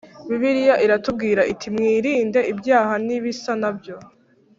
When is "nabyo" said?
3.61-3.95